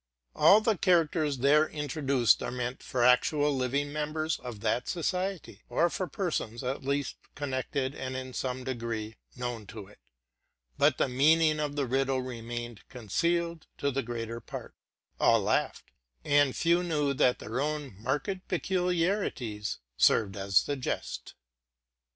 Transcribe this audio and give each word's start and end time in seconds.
All 0.35 0.61
the 0.61 0.75
characters 0.79 1.37
there 1.37 1.69
introduced 1.69 2.41
are 2.41 2.49
meant 2.49 2.81
for 2.81 3.03
actual 3.03 3.55
living 3.55 3.93
members 3.93 4.39
of 4.39 4.61
that 4.61 4.87
society, 4.89 5.61
or 5.69 5.91
for 5.91 6.07
persons 6.07 6.63
at 6.63 6.83
least 6.83 7.17
connected 7.35 7.93
and 7.93 8.15
in 8.17 8.33
some 8.33 8.63
degree 8.63 9.17
known 9.35 9.67
to 9.67 9.85
it; 9.85 9.99
but 10.75 10.97
the 10.97 11.07
meaning 11.07 11.59
of 11.59 11.75
the 11.75 11.85
riddle 11.85 12.23
remained 12.23 12.81
concealed 12.89 13.67
to 13.77 13.91
the 13.91 14.01
greater 14.01 14.39
part: 14.41 14.73
all 15.19 15.39
laughed, 15.41 15.91
and 16.25 16.55
few 16.55 16.81
knew 16.83 17.13
that 17.13 17.37
their 17.37 17.61
own 17.61 17.95
marked 18.01 18.47
peculiarities 18.47 19.77
served 19.97 20.35
as 20.35 20.63
the 20.63 20.75
jest. 20.75 21.35